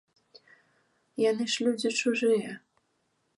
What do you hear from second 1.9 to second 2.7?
чужыя.